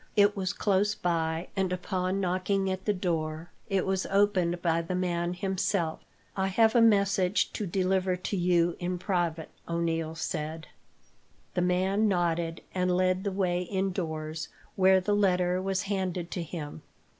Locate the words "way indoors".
13.31-14.47